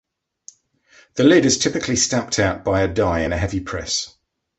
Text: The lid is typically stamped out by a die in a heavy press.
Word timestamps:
The 1.13 1.23
lid 1.23 1.45
is 1.45 1.59
typically 1.59 1.95
stamped 1.95 2.39
out 2.39 2.63
by 2.63 2.81
a 2.81 2.87
die 2.87 3.19
in 3.19 3.33
a 3.33 3.37
heavy 3.37 3.59
press. 3.59 4.17